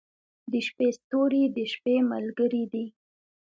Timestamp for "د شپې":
0.51-0.87, 1.55-1.95